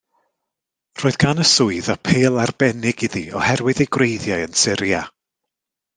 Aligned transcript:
Roedd 1.01 1.17
gan 1.23 1.41
y 1.43 1.45
swydd 1.49 1.89
apêl 1.95 2.39
arbennig 2.45 3.03
iddi 3.09 3.23
oherwydd 3.41 3.83
ei 3.85 3.89
gwreiddiau 3.97 4.45
yn 4.47 4.57
Syria. 4.63 5.07